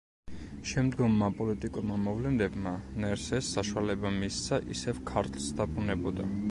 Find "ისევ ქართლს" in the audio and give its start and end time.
4.79-5.57